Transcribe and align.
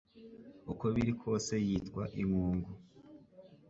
Uko 0.71 0.85
biri 0.93 1.13
kose 1.21 1.53
yitwa 1.67 2.03
inkungu 2.21 2.71